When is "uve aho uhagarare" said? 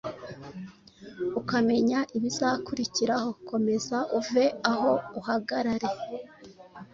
4.19-5.89